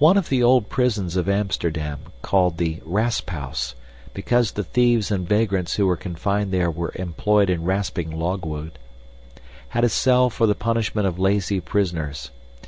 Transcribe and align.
One 0.00 0.16
of 0.16 0.28
the 0.28 0.42
old 0.42 0.68
prisons 0.68 1.14
of 1.14 1.28
Amsterdam, 1.28 2.00
called 2.20 2.58
the 2.58 2.82
Rasphouse, 2.84 3.76
because 4.12 4.50
the 4.50 4.64
thieves 4.64 5.12
and 5.12 5.24
vagrants 5.28 5.74
who 5.76 5.86
were 5.86 5.94
confined 5.96 6.50
there 6.50 6.68
were 6.68 6.90
employed 6.96 7.48
in 7.48 7.62
rasping 7.62 8.10
logwood, 8.10 8.76
had 9.68 9.84
a 9.84 9.88
cell 9.88 10.30
for 10.30 10.48
the 10.48 10.56
punishment 10.56 11.06
of 11.06 11.16
lazy 11.20 11.60
prisoners. 11.60 12.32